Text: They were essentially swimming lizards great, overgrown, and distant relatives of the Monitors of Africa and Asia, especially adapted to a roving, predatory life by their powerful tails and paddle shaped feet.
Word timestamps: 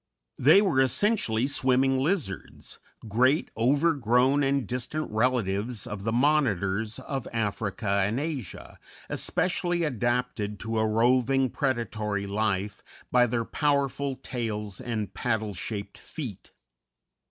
They 0.39 0.63
were 0.63 0.81
essentially 0.81 1.45
swimming 1.47 1.99
lizards 1.99 2.79
great, 3.07 3.51
overgrown, 3.55 4.41
and 4.41 4.67
distant 4.67 5.11
relatives 5.11 5.85
of 5.85 6.05
the 6.05 6.11
Monitors 6.11 6.97
of 6.97 7.27
Africa 7.31 8.01
and 8.03 8.19
Asia, 8.19 8.79
especially 9.09 9.83
adapted 9.83 10.59
to 10.61 10.79
a 10.79 10.87
roving, 10.87 11.51
predatory 11.51 12.25
life 12.25 12.81
by 13.11 13.27
their 13.27 13.45
powerful 13.45 14.15
tails 14.15 14.81
and 14.81 15.13
paddle 15.13 15.53
shaped 15.53 15.99
feet. 15.99 16.49